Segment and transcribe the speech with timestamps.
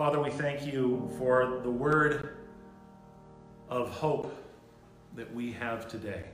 [0.00, 2.38] Father, we thank you for the word
[3.68, 4.34] of hope
[5.14, 6.24] that we have today.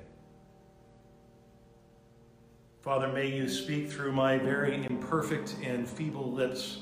[2.80, 6.78] Father, may you speak through my very imperfect and feeble lips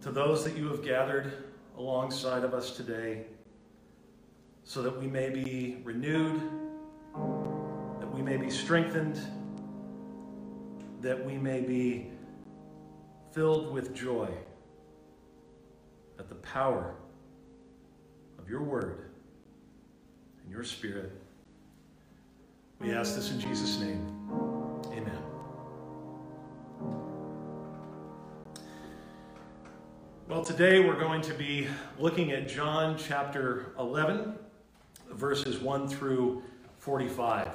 [0.00, 1.32] to those that you have gathered
[1.78, 3.26] alongside of us today
[4.64, 6.42] so that we may be renewed,
[8.00, 9.20] that we may be strengthened,
[11.00, 12.10] that we may be
[13.30, 14.28] filled with joy
[16.18, 16.94] at the power
[18.38, 19.10] of your word
[20.42, 21.12] and your spirit.
[22.80, 24.04] We ask this in Jesus' name.
[24.86, 25.18] Amen.
[30.28, 34.34] Well, today we're going to be looking at John chapter 11,
[35.10, 36.42] verses 1 through
[36.78, 37.48] 45.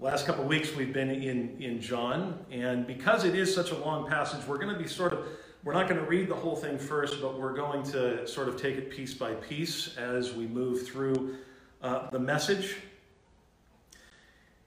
[0.00, 4.06] Last couple weeks we've been in, in John, and because it is such a long
[4.08, 5.26] passage, we're going to be sort of,
[5.64, 8.60] we're not going to read the whole thing first, but we're going to sort of
[8.60, 11.36] take it piece by piece as we move through
[11.82, 12.76] uh, the message.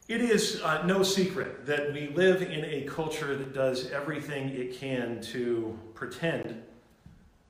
[0.08, 4.78] It is uh, no secret that we live in a culture that does everything it
[4.78, 6.62] can to pretend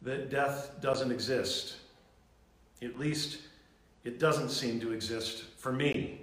[0.03, 1.77] that death doesn't exist.
[2.83, 3.39] At least
[4.03, 6.21] it doesn't seem to exist for me.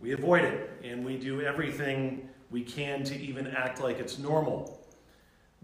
[0.00, 4.83] We avoid it and we do everything we can to even act like it's normal.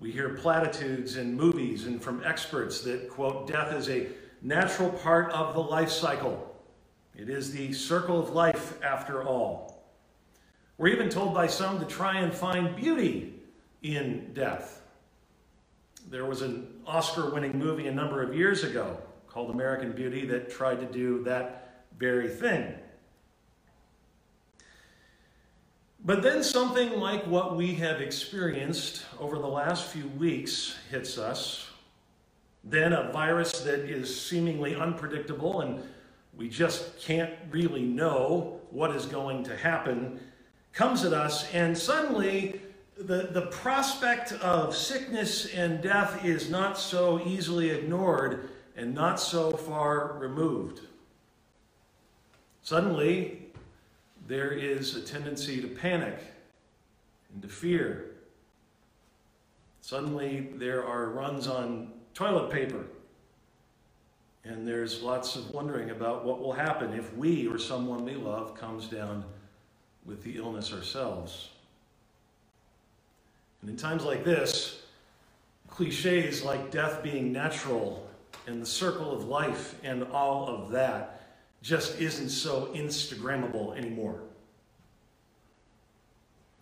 [0.00, 4.08] We hear platitudes in movies and from experts that, quote, death is a
[4.40, 6.56] natural part of the life cycle.
[7.14, 9.84] It is the circle of life, after all.
[10.78, 13.34] We're even told by some to try and find beauty
[13.82, 14.80] in death.
[16.08, 18.96] There was an Oscar winning movie a number of years ago
[19.28, 22.74] called American Beauty that tried to do that very thing.
[26.02, 31.68] But then something like what we have experienced over the last few weeks hits us.
[32.64, 35.82] Then a virus that is seemingly unpredictable and
[36.34, 40.20] we just can't really know what is going to happen,
[40.72, 42.62] comes at us, and suddenly
[42.96, 49.50] the, the prospect of sickness and death is not so easily ignored and not so
[49.50, 50.80] far removed.
[52.62, 53.49] Suddenly,
[54.30, 56.16] there is a tendency to panic
[57.32, 58.12] and to fear.
[59.80, 62.84] Suddenly, there are runs on toilet paper
[64.44, 68.54] and there's lots of wondering about what will happen if we or someone we love
[68.54, 69.24] comes down
[70.06, 71.50] with the illness ourselves.
[73.62, 74.82] And in times like this,
[75.68, 78.08] cliches like death being natural
[78.46, 81.19] and the circle of life and all of that
[81.62, 84.22] just isn't so Instagrammable anymore.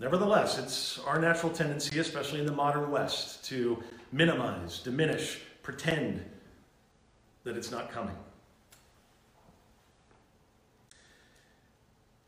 [0.00, 3.82] Nevertheless, it's our natural tendency, especially in the modern West, to
[4.12, 6.24] minimize, diminish, pretend,
[7.44, 8.14] that it's not coming.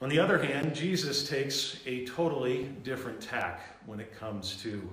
[0.02, 4.90] On the other hand, Jesus takes a totally different tack when it comes to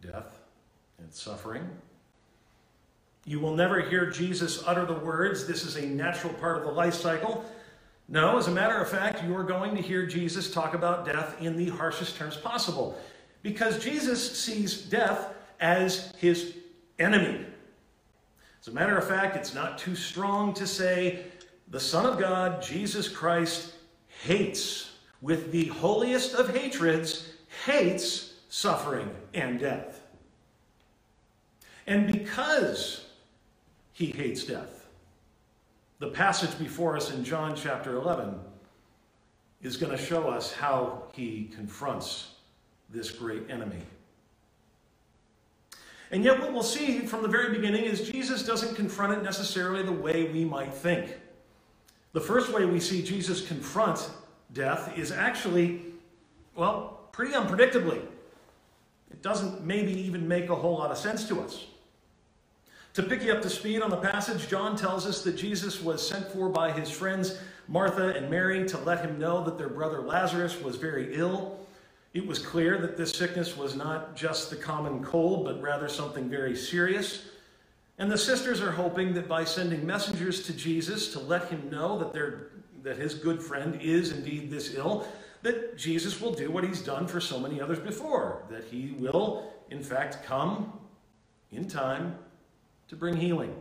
[0.00, 0.40] death
[0.98, 1.68] and suffering.
[3.24, 6.70] You will never hear Jesus utter the words, This is a natural part of the
[6.70, 7.44] life cycle.
[8.08, 11.40] No, as a matter of fact, you are going to hear Jesus talk about death
[11.40, 12.98] in the harshest terms possible
[13.42, 16.54] because Jesus sees death as his
[16.98, 17.46] enemy.
[18.60, 21.24] As a matter of fact, it's not too strong to say
[21.68, 23.74] the Son of God, Jesus Christ,
[24.24, 24.90] hates,
[25.22, 27.28] with the holiest of hatreds,
[27.64, 30.00] hates suffering and death.
[31.86, 33.06] And because
[34.00, 34.88] he hates death,
[35.98, 38.34] the passage before us in John chapter 11
[39.60, 42.30] is going to show us how he confronts
[42.88, 43.82] this great enemy.
[46.10, 49.82] And yet, what we'll see from the very beginning is Jesus doesn't confront it necessarily
[49.82, 51.18] the way we might think.
[52.14, 54.08] The first way we see Jesus confront
[54.54, 55.82] death is actually,
[56.56, 58.00] well, pretty unpredictably.
[59.10, 61.66] It doesn't maybe even make a whole lot of sense to us.
[62.94, 66.06] To pick you up to speed on the passage, John tells us that Jesus was
[66.06, 67.38] sent for by his friends
[67.68, 71.56] Martha and Mary to let him know that their brother Lazarus was very ill.
[72.14, 76.28] It was clear that this sickness was not just the common cold, but rather something
[76.28, 77.26] very serious.
[77.98, 81.96] And the sisters are hoping that by sending messengers to Jesus to let him know
[81.98, 82.12] that,
[82.82, 85.06] that his good friend is indeed this ill,
[85.42, 89.52] that Jesus will do what he's done for so many others before, that he will,
[89.70, 90.72] in fact, come
[91.52, 92.16] in time
[92.90, 93.54] to bring healing.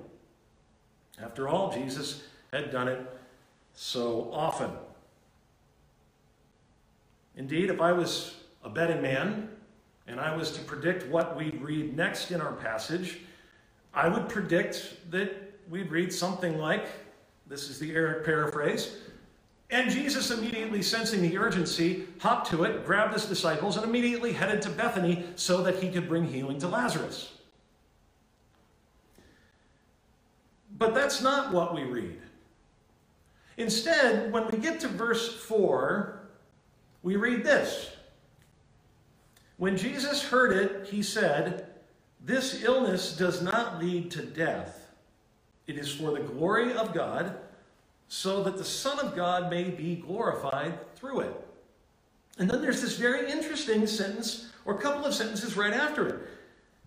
[1.22, 3.00] After all, Jesus had done it
[3.76, 4.72] so often.
[7.36, 9.50] Indeed, if I was a betting man,
[10.08, 13.20] and I was to predict what we'd read next in our passage,
[13.94, 15.32] I would predict that
[15.70, 16.88] we'd read something like
[17.46, 18.98] this is the Erick paraphrase.
[19.70, 24.64] And Jesus, immediately sensing the urgency, hopped to it, grabbed his disciples, and immediately headed
[24.64, 27.34] to Bethany so that he could bring healing to Lazarus.
[30.80, 32.20] But that's not what we read.
[33.58, 36.22] Instead, when we get to verse 4,
[37.04, 37.92] we read this.
[39.58, 41.68] When Jesus heard it, he said,
[42.26, 44.88] This illness does not lead to death.
[45.68, 47.36] It is for the glory of God,
[48.08, 51.48] so that the Son of God may be glorified through it.
[52.38, 56.29] And then there's this very interesting sentence, or couple of sentences right after it.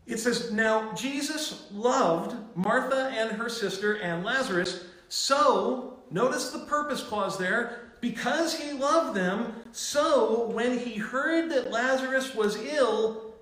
[0.06, 7.02] It says, Now Jesus loved Martha and her sister and Lazarus, so, notice the purpose
[7.02, 13.34] clause there, because he loved them, so when he heard that Lazarus was ill,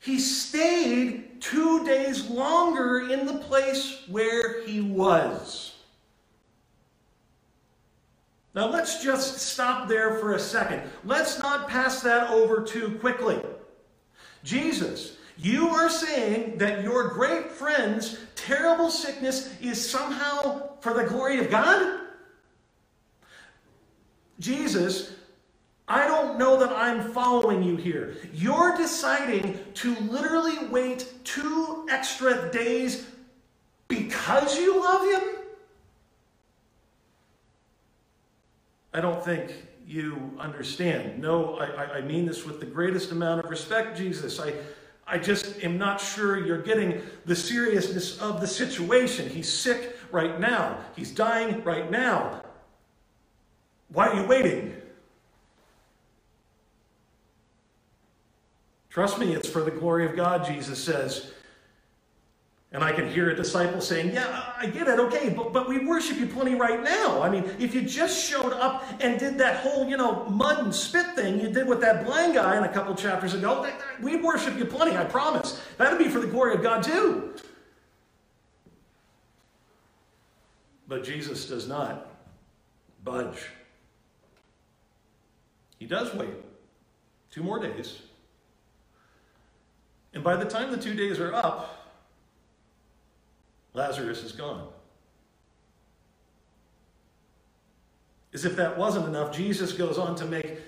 [0.00, 5.74] he stayed two days longer in the place where he was.
[8.54, 10.82] Now let's just stop there for a second.
[11.04, 13.40] Let's not pass that over too quickly.
[14.42, 21.38] Jesus, you are saying that your great friend's terrible sickness is somehow for the glory
[21.38, 22.00] of God?
[24.38, 25.12] Jesus,
[25.88, 28.16] I don't know that I'm following you here.
[28.32, 33.06] You're deciding to literally wait two extra days
[33.88, 35.28] because you love him?
[38.92, 39.54] I don't think
[39.86, 41.20] you understand.
[41.20, 44.38] No, I, I mean this with the greatest amount of respect, Jesus.
[44.38, 44.54] I,
[45.10, 49.28] I just am not sure you're getting the seriousness of the situation.
[49.28, 52.42] He's sick right now, he's dying right now.
[53.88, 54.76] Why are you waiting?
[58.88, 61.32] Trust me, it's for the glory of God, Jesus says.
[62.72, 65.84] And I can hear a disciple saying, Yeah, I get it, okay, but, but we
[65.84, 67.20] worship you plenty right now.
[67.20, 70.74] I mean, if you just showed up and did that whole, you know, mud and
[70.74, 73.68] spit thing you did with that blind guy in a couple chapters ago,
[74.00, 75.60] we'd worship you plenty, I promise.
[75.78, 77.34] That'd be for the glory of God too.
[80.86, 82.06] But Jesus does not
[83.02, 83.46] budge.
[85.78, 86.30] He does wait
[87.32, 87.98] two more days.
[90.14, 91.79] And by the time the two days are up,
[93.74, 94.68] Lazarus is gone.
[98.32, 100.58] As if that wasn't enough, Jesus goes on to make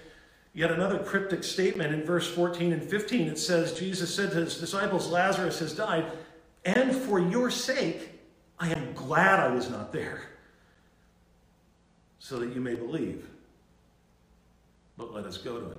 [0.53, 3.29] yet another cryptic statement in verse 14 and 15.
[3.29, 6.11] It says, Jesus said to his disciples, Lazarus has died,
[6.65, 8.11] and for your sake,
[8.59, 10.23] I am glad I was not there,
[12.19, 13.27] so that you may believe.
[14.97, 15.79] But let us go to him.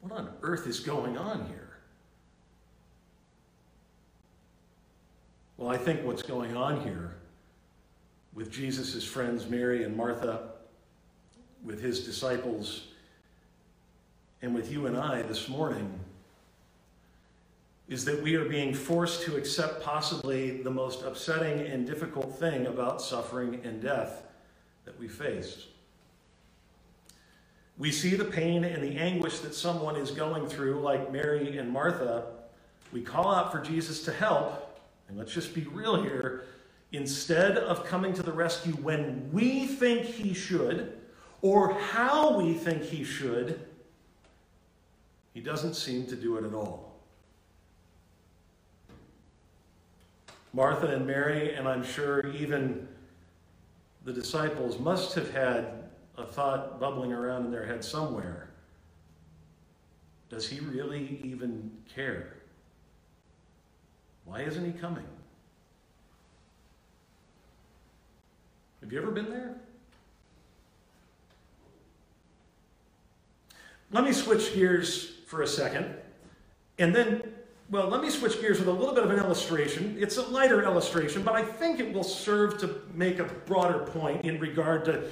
[0.00, 1.59] What on earth is going on here?
[5.60, 7.16] Well, I think what's going on here
[8.32, 10.52] with Jesus' friends, Mary and Martha,
[11.62, 12.84] with his disciples,
[14.40, 16.00] and with you and I this morning,
[17.88, 22.66] is that we are being forced to accept possibly the most upsetting and difficult thing
[22.66, 24.22] about suffering and death
[24.86, 25.66] that we face.
[27.76, 31.70] We see the pain and the anguish that someone is going through, like Mary and
[31.70, 32.24] Martha.
[32.92, 34.68] We call out for Jesus to help,
[35.10, 36.44] and let's just be real here.
[36.92, 40.98] Instead of coming to the rescue when we think he should,
[41.42, 43.60] or how we think he should,
[45.34, 47.00] he doesn't seem to do it at all.
[50.52, 52.86] Martha and Mary, and I'm sure even
[54.04, 58.50] the disciples, must have had a thought bubbling around in their head somewhere.
[60.28, 62.39] Does he really even care?
[64.30, 65.02] Why isn't he coming?
[68.80, 69.56] Have you ever been there?
[73.90, 75.96] Let me switch gears for a second.
[76.78, 77.24] And then,
[77.70, 79.96] well, let me switch gears with a little bit of an illustration.
[79.98, 84.24] It's a lighter illustration, but I think it will serve to make a broader point
[84.24, 85.08] in regard to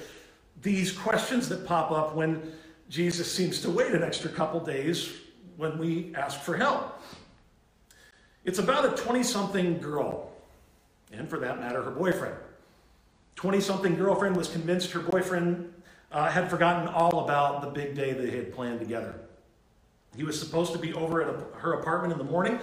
[0.61, 2.53] these questions that pop up when
[2.89, 5.11] Jesus seems to wait an extra couple days
[5.57, 7.01] when we ask for help.
[8.49, 10.31] It's about a 20 something girl,
[11.11, 12.33] and for that matter, her boyfriend.
[13.35, 15.71] 20 something girlfriend was convinced her boyfriend
[16.11, 19.13] uh, had forgotten all about the big day they had planned together.
[20.17, 22.57] He was supposed to be over at a, her apartment in the morning,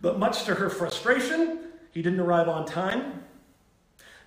[0.00, 1.58] but much to her frustration,
[1.90, 3.22] he didn't arrive on time.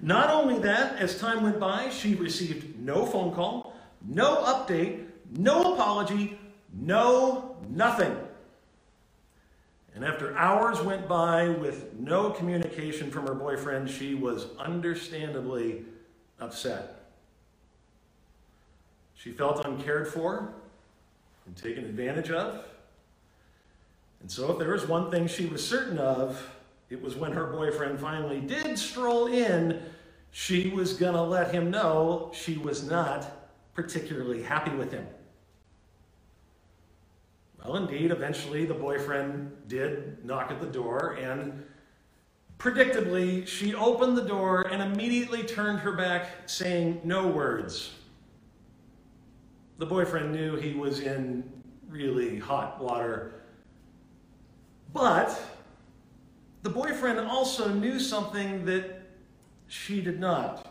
[0.01, 3.75] Not only that, as time went by, she received no phone call,
[4.08, 6.38] no update, no apology,
[6.72, 8.15] No, nothing.
[10.01, 15.86] And after hours went by with no communication from her boyfriend, she was understandably
[16.39, 17.03] upset.
[19.13, 20.55] She felt uncared for
[21.46, 22.65] and taken advantage of.
[24.22, 26.50] And so, if there was one thing she was certain of,
[26.89, 29.84] it was when her boyfriend finally did stroll in,
[30.31, 35.05] she was going to let him know she was not particularly happy with him.
[37.63, 41.63] Well, indeed, eventually the boyfriend did knock at the door, and
[42.58, 47.91] predictably, she opened the door and immediately turned her back, saying no words.
[49.77, 51.44] The boyfriend knew he was in
[51.88, 53.44] really hot water.
[54.94, 55.39] But
[56.63, 59.01] the boyfriend also knew something that
[59.68, 60.68] she did not.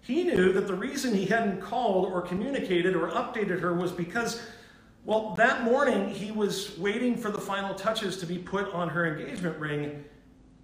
[0.00, 4.42] He knew that the reason he hadn't called or communicated or updated her was because
[5.04, 9.06] well, that morning he was waiting for the final touches to be put on her
[9.06, 10.04] engagement ring,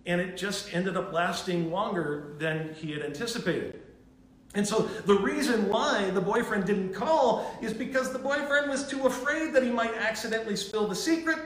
[0.07, 3.83] and it just ended up lasting longer than he had anticipated.
[4.55, 9.07] And so the reason why the boyfriend didn't call is because the boyfriend was too
[9.07, 11.39] afraid that he might accidentally spill the secret.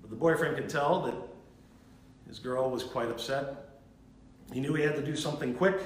[0.00, 1.14] But the boyfriend could tell that
[2.26, 3.80] his girl was quite upset.
[4.52, 5.80] He knew he had to do something quick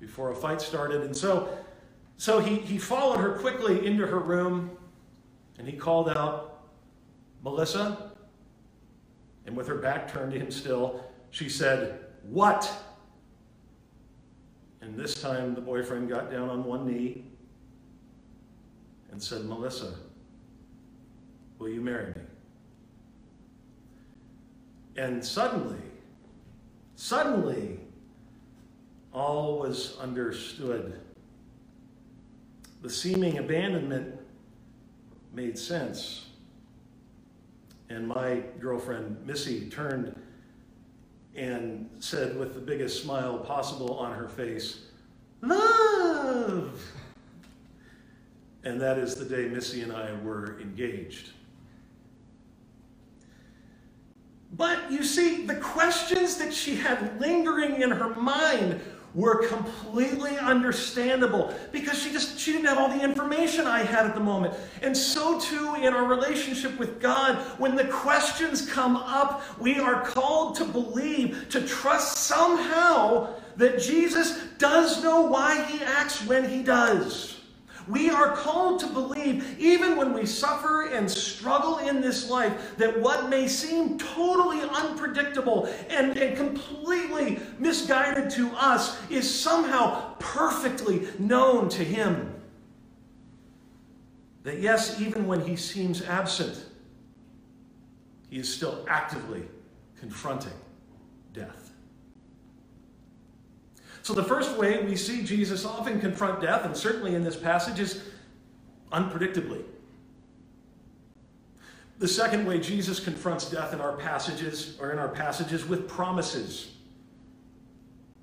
[0.00, 1.02] before a fight started.
[1.02, 1.58] And so
[2.16, 4.70] so he, he followed her quickly into her room
[5.58, 6.62] and he called out,
[7.42, 8.12] Melissa.
[9.46, 12.70] And with her back turned to him still, she said, What?
[14.80, 17.24] And this time the boyfriend got down on one knee
[19.10, 19.94] and said, Melissa,
[21.58, 22.22] will you marry me?
[24.96, 25.78] And suddenly,
[26.96, 27.78] suddenly,
[29.12, 31.00] all was understood
[32.82, 34.18] the seeming abandonment
[35.32, 36.26] made sense.
[37.88, 40.14] And my girlfriend, Missy, turned
[41.34, 44.86] and said with the biggest smile possible on her face,
[45.40, 46.80] Love!
[48.64, 51.30] And that is the day Missy and I were engaged.
[54.52, 58.80] But you see, the questions that she had lingering in her mind
[59.14, 64.14] were completely understandable because she just she didn't have all the information I had at
[64.14, 64.54] the moment.
[64.80, 70.02] And so too in our relationship with God, when the questions come up, we are
[70.02, 76.62] called to believe, to trust somehow that Jesus does know why he acts when he
[76.62, 77.41] does.
[77.88, 83.00] We are called to believe, even when we suffer and struggle in this life, that
[83.00, 91.68] what may seem totally unpredictable and, and completely misguided to us is somehow perfectly known
[91.70, 92.34] to Him.
[94.42, 96.64] That yes, even when He seems absent,
[98.30, 99.42] He is still actively
[99.98, 100.52] confronting
[101.32, 101.61] death.
[104.02, 107.78] So, the first way we see Jesus often confront death, and certainly in this passage,
[107.78, 108.02] is
[108.92, 109.62] unpredictably.
[111.98, 116.72] The second way Jesus confronts death in our passages or in our passages with promises.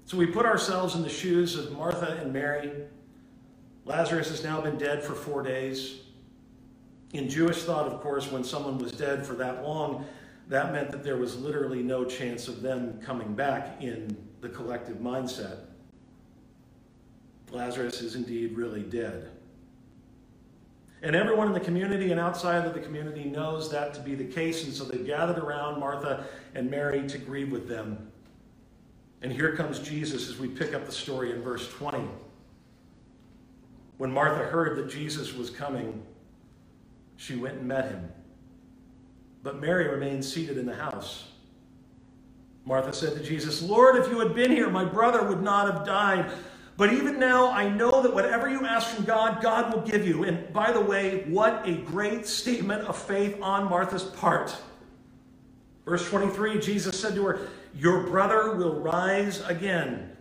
[0.03, 2.71] So we put ourselves in the shoes of Martha and Mary.
[3.85, 6.01] Lazarus has now been dead for four days.
[7.13, 10.05] In Jewish thought, of course, when someone was dead for that long,
[10.49, 14.97] that meant that there was literally no chance of them coming back in the collective
[14.97, 15.68] mindset.
[17.51, 19.29] Lazarus is indeed really dead.
[21.01, 24.25] And everyone in the community and outside of the community knows that to be the
[24.25, 26.25] case, and so they gathered around Martha
[26.55, 28.11] and Mary to grieve with them.
[29.21, 32.05] And here comes Jesus as we pick up the story in verse 20.
[33.97, 36.03] When Martha heard that Jesus was coming,
[37.15, 38.09] she went and met him.
[39.43, 41.25] But Mary remained seated in the house.
[42.65, 45.85] Martha said to Jesus, Lord, if you had been here, my brother would not have
[45.85, 46.31] died.
[46.79, 50.23] But even now, I know that whatever you ask from God, God will give you.
[50.23, 54.55] And by the way, what a great statement of faith on Martha's part.
[55.83, 60.15] Verse 23 Jesus said to her, Your brother will rise again.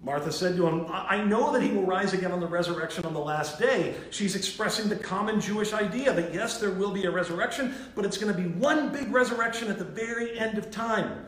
[0.00, 3.12] Martha said to him, I know that he will rise again on the resurrection on
[3.12, 3.96] the last day.
[4.10, 8.16] She's expressing the common Jewish idea that yes, there will be a resurrection, but it's
[8.16, 11.26] going to be one big resurrection at the very end of time.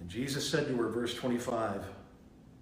[0.00, 1.84] And Jesus said to her, verse 25,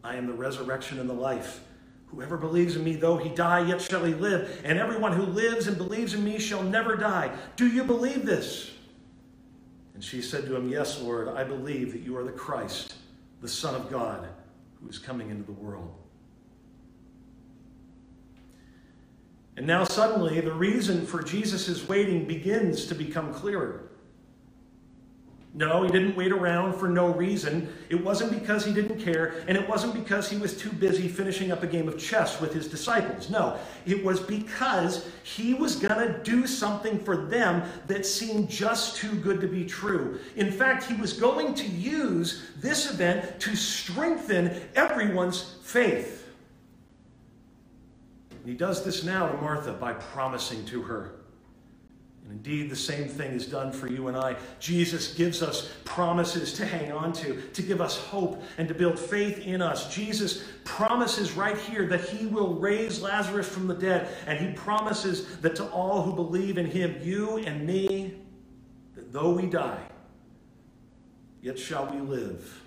[0.07, 1.61] I am the resurrection and the life.
[2.07, 4.63] Whoever believes in me, though he die, yet shall he live.
[4.65, 7.37] And everyone who lives and believes in me shall never die.
[7.57, 8.71] Do you believe this?
[9.95, 12.95] And she said to him, Yes, Lord, I believe that you are the Christ,
[13.41, 14.29] the Son of God,
[14.81, 15.93] who is coming into the world.
[19.57, 23.86] And now suddenly the reason for Jesus' waiting begins to become clearer.
[25.57, 27.73] No, he didn't wait around for no reason.
[27.89, 31.51] It wasn't because he didn't care, and it wasn't because he was too busy finishing
[31.51, 33.31] up a game of chess with his disciples.
[33.31, 38.97] No, it was because he was going to do something for them that seemed just
[38.97, 40.21] too good to be true.
[40.37, 46.29] In fact, he was going to use this event to strengthen everyone's faith.
[48.45, 51.13] He does this now to Martha by promising to her
[52.27, 54.35] and indeed, the same thing is done for you and I.
[54.59, 58.99] Jesus gives us promises to hang on to, to give us hope, and to build
[58.99, 59.95] faith in us.
[59.95, 65.39] Jesus promises right here that he will raise Lazarus from the dead, and he promises
[65.39, 68.17] that to all who believe in him, you and me,
[68.97, 69.87] that though we die,
[71.43, 72.61] yet shall we live.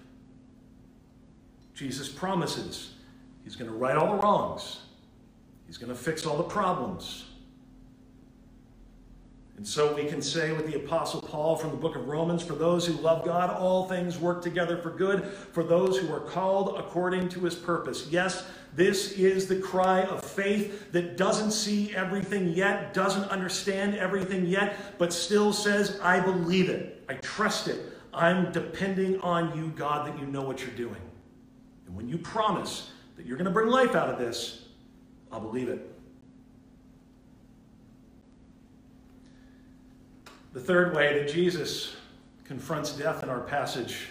[1.73, 2.93] Jesus promises
[3.43, 4.79] he's going to right all the wrongs,
[5.67, 7.25] he's going to fix all the problems.
[9.59, 12.53] And so we can say with the Apostle Paul from the book of Romans for
[12.53, 16.79] those who love God, all things work together for good, for those who are called
[16.79, 18.07] according to his purpose.
[18.09, 24.45] Yes, this is the cry of faith that doesn't see everything yet, doesn't understand everything
[24.45, 27.03] yet, but still says, I believe it.
[27.09, 27.81] I trust it.
[28.13, 31.01] I'm depending on you, God, that you know what you're doing.
[31.85, 34.69] And when you promise that you're going to bring life out of this,
[35.33, 35.88] I'll believe it.
[40.53, 41.95] The third way that Jesus
[42.45, 44.07] confronts death in our passage,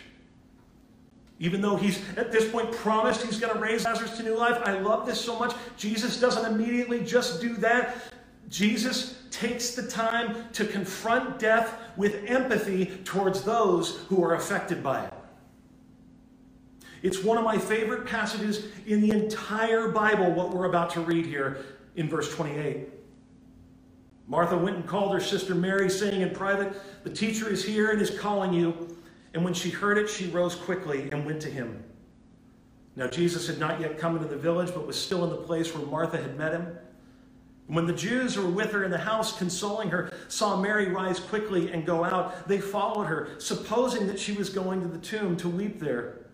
[1.40, 4.61] even though he's at this point promised he's going to raise Lazarus to new life,
[4.64, 5.54] I love this so much.
[5.76, 7.97] Jesus doesn't immediately just do that.
[8.49, 15.04] Jesus takes the time to confront death with empathy towards those who are affected by
[15.04, 15.14] it.
[17.03, 21.27] It's one of my favorite passages in the entire Bible, what we're about to read
[21.27, 22.88] here in verse 28.
[24.29, 28.01] Martha went and called her sister Mary, saying in private, The teacher is here and
[28.01, 28.97] is calling you.
[29.33, 31.83] And when she heard it, she rose quickly and went to him.
[32.95, 35.75] Now, Jesus had not yet come into the village, but was still in the place
[35.75, 36.67] where Martha had met him.
[37.69, 40.88] And when the Jews who were with her in the house, consoling her, saw Mary
[40.88, 44.99] rise quickly and go out, they followed her, supposing that she was going to the
[44.99, 46.27] tomb to weep there.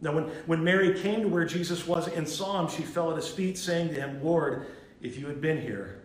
[0.00, 3.16] Now, when, when Mary came to where Jesus was and saw him, she fell at
[3.16, 4.66] his feet, saying to him, Lord,
[5.00, 6.02] if you had been here,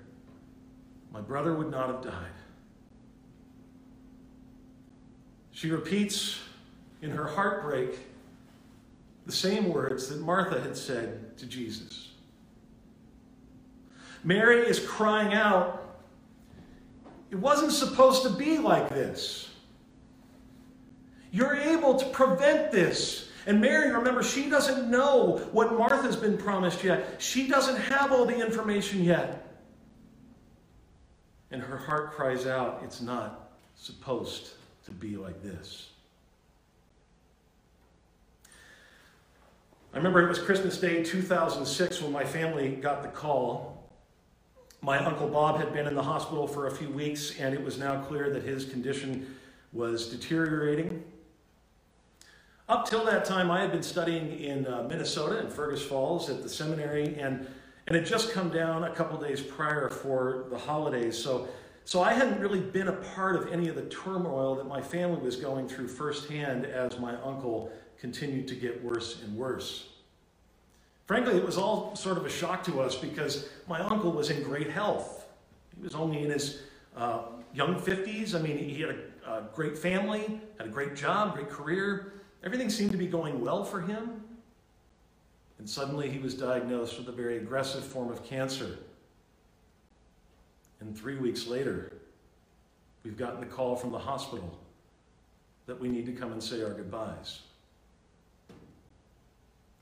[1.11, 2.31] my brother would not have died.
[5.51, 6.39] She repeats
[7.01, 7.97] in her heartbreak
[9.25, 12.11] the same words that Martha had said to Jesus.
[14.23, 15.83] Mary is crying out,
[17.31, 19.49] It wasn't supposed to be like this.
[21.31, 23.29] You're able to prevent this.
[23.45, 27.15] And Mary, remember, she doesn't know what Martha's been promised yet.
[27.21, 29.46] She doesn't have all the information yet.
[31.51, 34.51] And her heart cries out, It's not supposed
[34.85, 35.89] to be like this.
[39.93, 43.89] I remember it was Christmas Day 2006 when my family got the call.
[44.81, 47.79] My Uncle Bob had been in the hospital for a few weeks, and it was
[47.79, 49.35] now clear that his condition
[49.73, 51.03] was deteriorating.
[52.69, 56.43] Up till that time, I had been studying in uh, Minnesota, in Fergus Falls, at
[56.43, 57.47] the seminary, and
[57.87, 61.17] and had just come down a couple days prior for the holidays.
[61.17, 61.47] So,
[61.85, 65.19] so I hadn't really been a part of any of the turmoil that my family
[65.19, 69.87] was going through firsthand as my uncle continued to get worse and worse.
[71.05, 74.43] Frankly, it was all sort of a shock to us because my uncle was in
[74.43, 75.25] great health.
[75.77, 76.63] He was only in his
[76.97, 77.21] uh,
[77.53, 78.35] young 50s.
[78.35, 78.89] I mean, he had
[79.25, 82.11] a, a great family, had a great job, great career.
[82.43, 84.21] Everything seemed to be going well for him.
[85.59, 88.77] And suddenly he was diagnosed with a very aggressive form of cancer.
[90.79, 91.93] And three weeks later,
[93.03, 94.59] we've gotten the call from the hospital
[95.65, 97.41] that we need to come and say our goodbyes.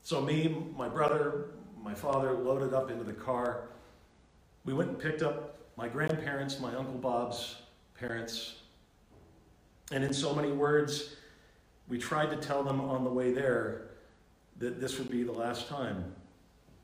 [0.02, 1.50] So, me, my brother,
[1.82, 3.68] my father loaded up into the car.
[4.64, 7.56] We went and picked up my grandparents, my Uncle Bob's
[7.98, 8.56] parents.
[9.92, 11.16] And in so many words,
[11.88, 13.90] we tried to tell them on the way there
[14.58, 16.14] that this would be the last time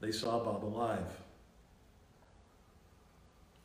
[0.00, 1.06] they saw Bob alive.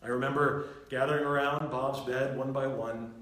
[0.03, 3.13] I remember gathering around Bob's bed one by one,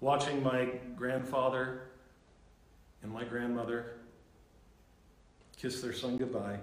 [0.00, 1.80] watching my grandfather
[3.02, 3.96] and my grandmother
[5.56, 6.58] kiss their son goodbye.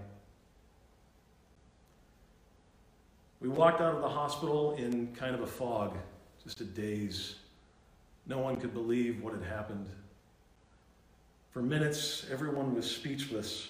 [3.42, 5.98] We walked out of the hospital in kind of a fog,
[6.44, 7.36] just a daze.
[8.26, 9.89] No one could believe what had happened.
[11.54, 13.70] For minutes, everyone was speechless.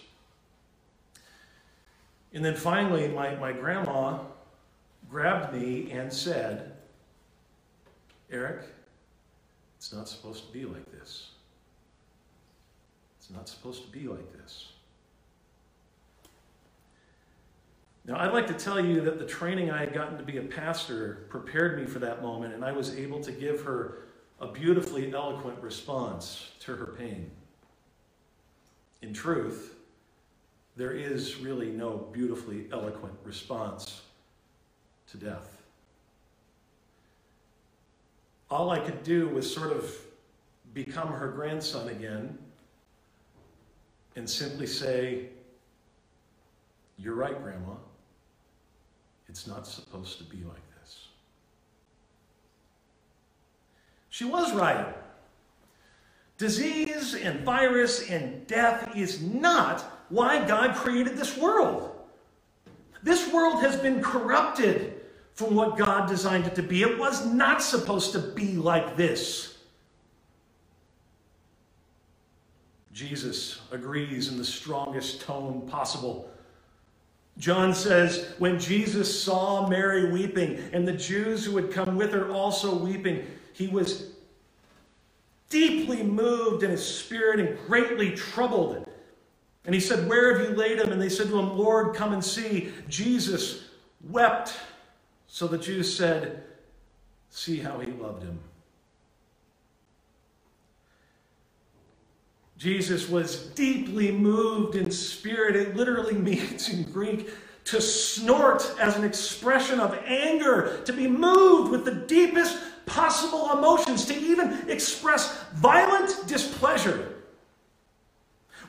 [2.33, 4.19] And then finally, my, my grandma
[5.09, 6.77] grabbed me and said,
[8.31, 8.61] Erick,
[9.77, 11.31] it's not supposed to be like this.
[13.19, 14.69] It's not supposed to be like this.
[18.05, 20.41] Now, I'd like to tell you that the training I had gotten to be a
[20.41, 23.99] pastor prepared me for that moment, and I was able to give her
[24.39, 27.29] a beautifully eloquent response to her pain.
[29.03, 29.75] In truth,
[30.77, 34.01] there is really no beautifully eloquent response
[35.11, 35.61] to death.
[38.49, 39.93] All I could do was sort of
[40.73, 42.37] become her grandson again
[44.15, 45.27] and simply say,
[46.97, 47.73] You're right, Grandma.
[49.27, 51.09] It's not supposed to be like this.
[54.09, 54.95] She was right.
[56.43, 59.79] Disease and virus and death is not
[60.09, 61.89] why God created this world.
[63.01, 65.01] This world has been corrupted
[65.35, 66.81] from what God designed it to be.
[66.81, 69.57] It was not supposed to be like this.
[72.91, 76.29] Jesus agrees in the strongest tone possible.
[77.37, 82.29] John says, when Jesus saw Mary weeping and the Jews who had come with her
[82.31, 84.12] also weeping, he was
[85.53, 88.89] deeply moved in his spirit and greatly troubled.
[89.65, 90.91] And he said, Where have you laid him?
[90.91, 92.73] And they said to him, Lord, come and see.
[92.89, 93.69] Jesus
[94.09, 94.57] wept.
[95.27, 96.43] So the Jews said,
[97.29, 98.39] See how he loved him.
[102.57, 105.55] Jesus was deeply moved in spirit.
[105.55, 107.29] It literally means in Greek
[107.65, 114.05] to snort as an expression of anger, to be moved with the deepest possible emotions,
[114.05, 117.09] to even express violent displeasure.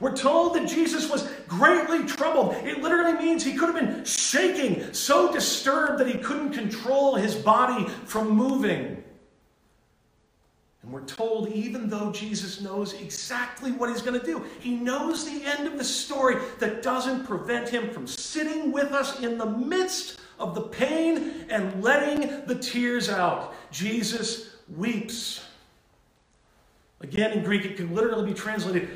[0.00, 2.54] We're told that Jesus was greatly troubled.
[2.66, 7.34] It literally means he could have been shaking, so disturbed that he couldn't control his
[7.34, 9.02] body from moving.
[10.82, 15.24] And we're told, even though Jesus knows exactly what he's going to do, he knows
[15.24, 19.46] the end of the story that doesn't prevent him from sitting with us in the
[19.46, 23.54] midst of the pain and letting the tears out.
[23.70, 25.44] Jesus weeps.
[27.00, 28.88] Again, in Greek, it can literally be translated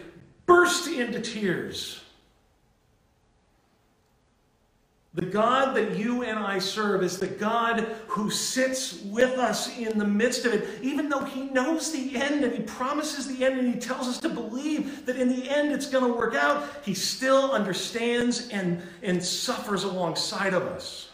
[0.47, 2.01] burst into tears.
[5.15, 9.99] The God that you and I serve is the God who sits with us in
[9.99, 13.59] the midst of it, even though He knows the end and He promises the end
[13.59, 16.69] and He tells us to believe that in the end it's going to work out.
[16.85, 21.08] He still understands and, and suffers alongside of us.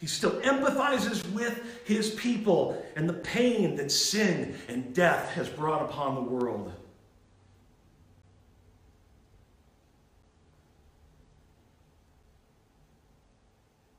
[0.00, 5.82] He still empathizes with His people and the pain that sin and death has brought
[5.82, 6.72] upon the world.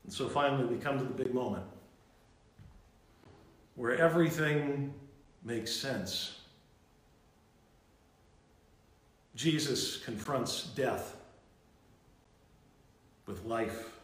[0.02, 1.64] And so finally, we come to the big moment
[3.76, 4.92] where everything
[5.44, 6.40] makes sense.
[9.36, 11.16] Jesus confronts death
[13.26, 14.01] with life.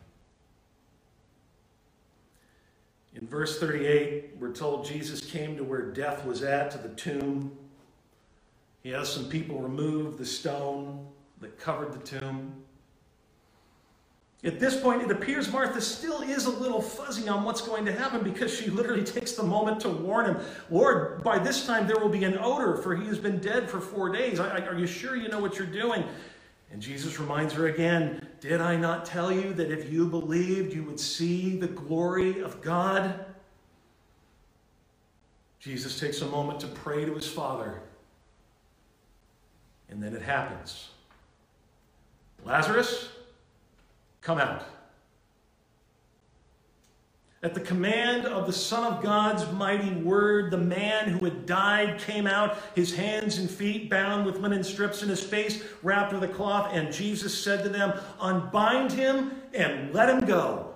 [3.20, 7.50] In verse 38, we're told Jesus came to where death was at, to the tomb.
[8.84, 11.04] He has some people remove the stone
[11.40, 12.52] that covered the tomb.
[14.44, 17.92] At this point, it appears Martha still is a little fuzzy on what's going to
[17.92, 20.36] happen because she literally takes the moment to warn him
[20.70, 23.80] Lord, by this time there will be an odor, for he has been dead for
[23.80, 24.38] four days.
[24.38, 26.04] Are you sure you know what you're doing?
[26.70, 30.84] And Jesus reminds her again Did I not tell you that if you believed, you
[30.84, 33.24] would see the glory of God?
[35.60, 37.82] Jesus takes a moment to pray to his Father.
[39.90, 40.90] And then it happens
[42.44, 43.08] Lazarus,
[44.20, 44.64] come out.
[47.40, 52.00] At the command of the Son of God's mighty word, the man who had died
[52.00, 56.24] came out, his hands and feet bound with linen strips, and his face wrapped with
[56.24, 56.70] a cloth.
[56.72, 60.74] And Jesus said to them, Unbind him and let him go.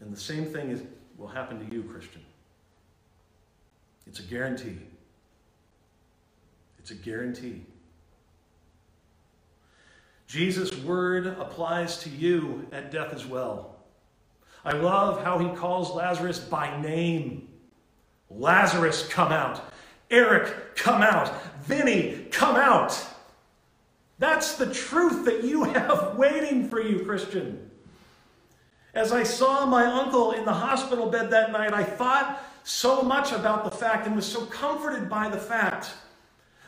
[0.00, 0.82] And the same thing is,
[1.16, 2.22] will happen to you, Christian.
[4.06, 4.78] It's a guarantee.
[6.78, 7.62] It's a guarantee.
[10.28, 13.76] Jesus' word applies to you at death as well.
[14.62, 17.48] I love how he calls Lazarus by name.
[18.28, 19.62] Lazarus, come out.
[20.10, 21.32] Erick, come out.
[21.62, 23.02] Vinny, come out.
[24.18, 27.70] That's the truth that you have waiting for you, Christian.
[28.92, 33.32] As I saw my uncle in the hospital bed that night, I thought so much
[33.32, 35.90] about the fact and was so comforted by the fact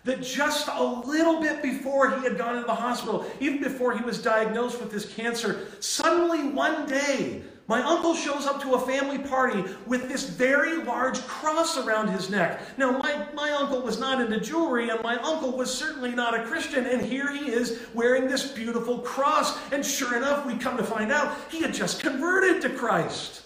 [0.04, 4.02] that just a little bit before he had gone into the hospital, even before he
[4.02, 9.18] was diagnosed with this cancer, suddenly one day, my uncle shows up to a family
[9.18, 12.60] party with this very large cross around his neck.
[12.76, 16.42] Now, my, my uncle was not into jewelry, and my uncle was certainly not a
[16.46, 19.56] Christian, and here he is wearing this beautiful cross.
[19.70, 23.42] And sure enough, we come to find out he had just converted to Christ.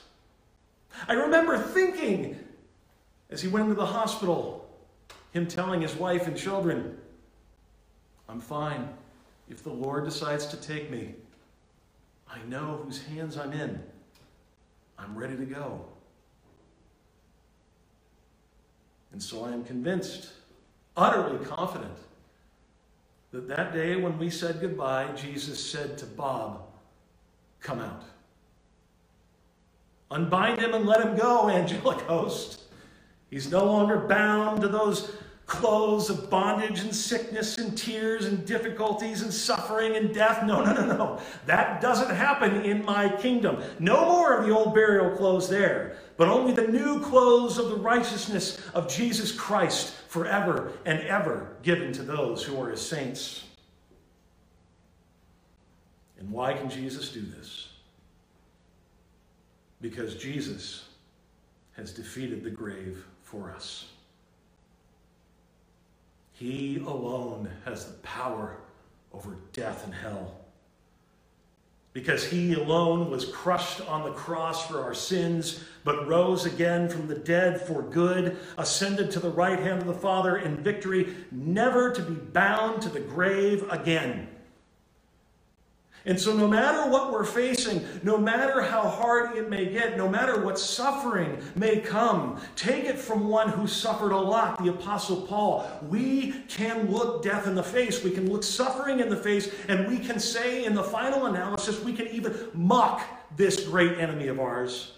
[1.06, 2.38] I remember thinking
[3.28, 4.63] as he went into the hospital,
[5.34, 6.96] him telling his wife and children,
[8.28, 8.88] I'm fine.
[9.50, 11.14] If the Lord decides to take me,
[12.30, 13.82] I know whose hands I'm in.
[14.96, 15.84] I'm ready to go.
[19.12, 20.30] And so I am convinced,
[20.96, 21.98] utterly confident,
[23.32, 26.62] that that day when we said goodbye, Jesus said to Bob,
[27.60, 28.04] Come out.
[30.10, 32.62] Unbind him and let him go, angelic host.
[33.30, 35.16] He's no longer bound to those
[35.46, 40.42] clothes of bondage and sickness and tears and difficulties and suffering and death.
[40.44, 41.20] No, no, no, no.
[41.46, 43.62] That doesn't happen in my kingdom.
[43.78, 47.76] No more of the old burial clothes there, but only the new clothes of the
[47.76, 53.44] righteousness of Jesus Christ forever and ever given to those who are his saints.
[56.18, 57.68] And why can Jesus do this?
[59.82, 60.88] Because Jesus
[61.76, 63.90] has defeated the grave for us.
[66.34, 68.58] He alone has the power
[69.12, 70.40] over death and hell.
[71.92, 77.06] Because he alone was crushed on the cross for our sins, but rose again from
[77.06, 81.92] the dead for good, ascended to the right hand of the Father in victory, never
[81.92, 84.26] to be bound to the grave again.
[86.06, 90.06] And so, no matter what we're facing, no matter how hard it may get, no
[90.06, 95.22] matter what suffering may come, take it from one who suffered a lot, the Apostle
[95.22, 95.66] Paul.
[95.88, 99.88] We can look death in the face, we can look suffering in the face, and
[99.88, 103.02] we can say in the final analysis, we can even mock
[103.36, 104.92] this great enemy of ours.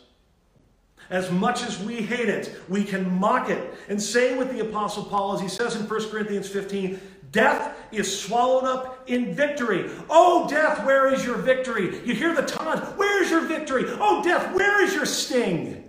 [1.09, 5.05] As much as we hate it, we can mock it and say with the Apostle
[5.05, 7.01] Paul, as he says in 1 Corinthians 15,
[7.33, 9.91] Death is swallowed up in victory.
[10.09, 12.01] Oh, death, where is your victory?
[12.05, 12.97] You hear the taunt.
[12.97, 13.85] Where is your victory?
[13.89, 15.83] Oh, death, where is your sting?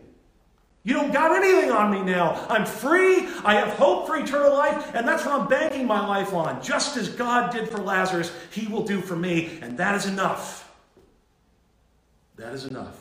[0.83, 2.45] You don't got anything on me now.
[2.47, 3.27] I'm free.
[3.43, 6.63] I have hope for eternal life, and that's what I'm banking my life on.
[6.63, 10.71] Just as God did for Lazarus, He will do for me, and that is enough.
[12.37, 12.97] That is enough.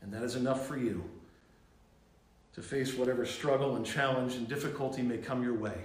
[0.00, 1.02] And that is enough for you
[2.54, 5.78] to face whatever struggle and challenge and difficulty may come your way.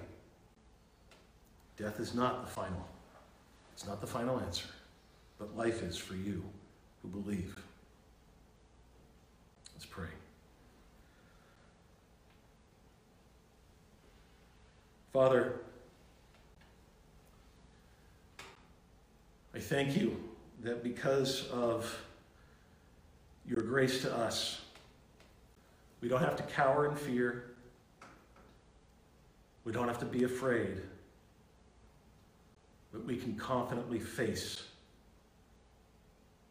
[1.77, 2.87] Death is not the final.
[3.73, 4.67] It's not the final answer,
[5.39, 6.43] but life is for you
[7.01, 7.59] who believe.
[9.73, 10.07] Let's pray.
[15.11, 15.55] Father,
[19.55, 20.17] I thank you
[20.61, 21.99] that because of
[23.47, 24.61] your grace to us,
[26.01, 27.45] we don't have to cower in fear.
[29.65, 30.81] We don't have to be afraid
[32.93, 34.63] but we can confidently face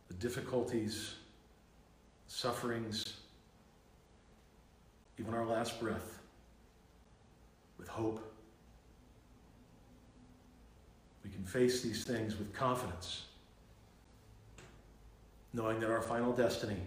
[0.08, 1.14] the difficulties,
[2.26, 3.20] sufferings,
[5.18, 6.18] even our last breath
[7.78, 8.28] with hope.
[11.24, 13.26] We can face these things with confidence,
[15.52, 16.80] knowing that our final destiny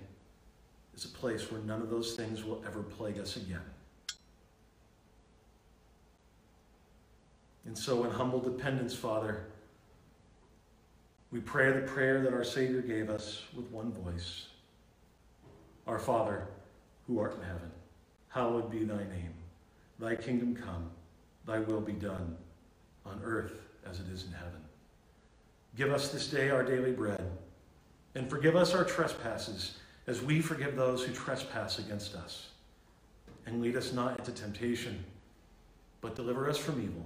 [0.93, 3.61] is a place where none of those things will ever plague us again.
[7.65, 9.45] And so, in humble dependence, Father,
[11.31, 14.47] we pray the prayer that our Savior gave us with one voice
[15.87, 16.47] Our Father,
[17.07, 17.71] who art in heaven,
[18.29, 19.33] hallowed be thy name.
[19.99, 20.89] Thy kingdom come,
[21.45, 22.35] thy will be done,
[23.05, 24.61] on earth as it is in heaven.
[25.75, 27.29] Give us this day our daily bread,
[28.13, 32.49] and forgive us our trespasses as we forgive those who trespass against us.
[33.45, 35.03] And lead us not into temptation,
[36.01, 37.05] but deliver us from evil.